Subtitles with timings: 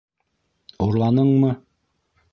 [0.85, 1.55] -Урланыңмы?